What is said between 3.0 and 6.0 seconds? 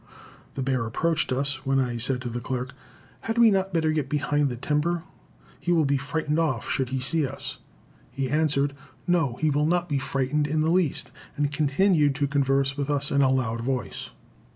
"Had not we better get behind the timber? He will be